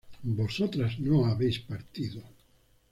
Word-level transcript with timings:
vosotras 0.23 0.97
no 0.99 1.25
habéis 1.27 1.59
partido 1.59 2.23